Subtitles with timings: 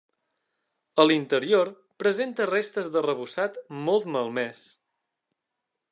[1.01, 1.69] A l'interior
[2.03, 4.65] presenta restes d'arrebossat molt malmès.